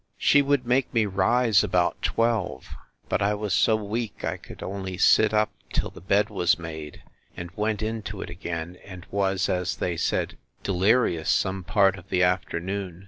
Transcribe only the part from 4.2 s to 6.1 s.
I could only sit up till the